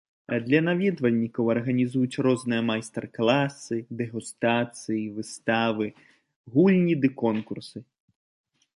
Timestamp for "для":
0.45-0.59